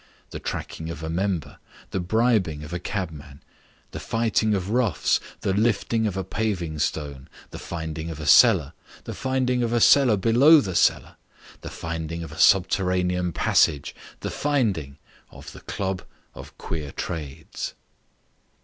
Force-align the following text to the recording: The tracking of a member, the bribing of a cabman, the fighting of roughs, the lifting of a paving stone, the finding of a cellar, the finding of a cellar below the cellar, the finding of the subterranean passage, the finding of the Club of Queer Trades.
The 0.31 0.39
tracking 0.39 0.89
of 0.89 1.03
a 1.03 1.11
member, 1.11 1.59
the 1.91 1.99
bribing 1.99 2.63
of 2.63 2.73
a 2.73 2.79
cabman, 2.79 3.43
the 3.91 3.99
fighting 3.99 4.55
of 4.55 4.71
roughs, 4.71 5.19
the 5.41 5.53
lifting 5.53 6.07
of 6.07 6.17
a 6.17 6.23
paving 6.23 6.79
stone, 6.79 7.29
the 7.51 7.59
finding 7.59 8.09
of 8.09 8.19
a 8.19 8.25
cellar, 8.25 8.73
the 9.03 9.13
finding 9.13 9.61
of 9.61 9.71
a 9.71 9.79
cellar 9.79 10.17
below 10.17 10.59
the 10.59 10.73
cellar, 10.73 11.17
the 11.61 11.69
finding 11.69 12.23
of 12.23 12.31
the 12.31 12.39
subterranean 12.39 13.31
passage, 13.31 13.93
the 14.21 14.31
finding 14.31 14.97
of 15.29 15.51
the 15.51 15.61
Club 15.61 16.01
of 16.33 16.57
Queer 16.57 16.91
Trades. 16.91 17.75